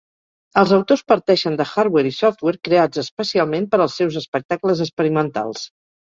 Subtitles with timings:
[0.59, 5.63] Els autors parteixen de hardware i software creats especialment per als seus espectacles experimentals.